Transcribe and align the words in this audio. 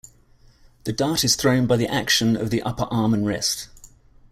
The 0.85 0.93
dart 0.93 1.23
is 1.23 1.35
thrown 1.35 1.67
by 1.67 1.75
the 1.77 1.87
action 1.87 2.35
of 2.35 2.49
the 2.49 2.63
upper 2.63 2.85
arm 2.89 3.13
and 3.13 3.23
wrist. 3.23 3.67